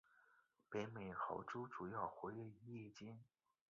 [0.67, 3.19] 北美豪猪主要活跃于夜间。